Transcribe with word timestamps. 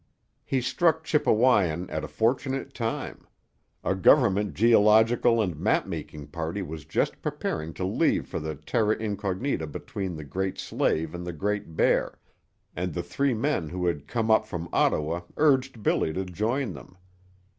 He 0.43 0.61
struck 0.61 1.03
Chippewyan 1.03 1.87
at 1.91 2.03
a 2.03 2.07
fortunate 2.07 2.73
time. 2.73 3.27
A 3.83 3.93
government 3.93 4.55
geological 4.55 5.39
and 5.39 5.55
map 5.55 5.85
making 5.85 6.29
party 6.29 6.63
was 6.63 6.85
just 6.85 7.21
preparing 7.21 7.71
to 7.75 7.85
leave 7.85 8.25
for 8.25 8.39
the 8.39 8.55
terra 8.55 8.95
incognita 8.95 9.67
between 9.67 10.15
the 10.15 10.23
Great 10.25 10.57
Slave 10.57 11.13
and 11.13 11.23
the 11.23 11.33
Great 11.33 11.75
Bear, 11.75 12.17
and 12.75 12.95
the 12.95 13.03
three 13.03 13.35
men 13.35 13.69
who 13.69 13.85
had 13.85 14.07
come 14.07 14.31
up 14.31 14.47
from 14.47 14.69
Ottawa 14.73 15.21
urged 15.37 15.83
Billy 15.83 16.11
to 16.13 16.25
join 16.25 16.73
them. 16.73 16.97